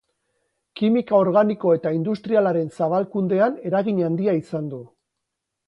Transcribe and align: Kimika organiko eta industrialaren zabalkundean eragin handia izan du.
Kimika 0.79 1.15
organiko 1.23 1.73
eta 1.79 1.91
industrialaren 1.99 2.73
zabalkundean 2.79 3.61
eragin 3.73 4.03
handia 4.09 4.37
izan 4.43 4.69
du. 4.77 4.85